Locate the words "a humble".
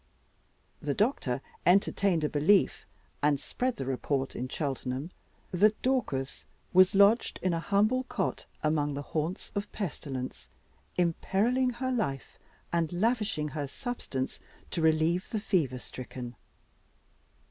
7.53-8.05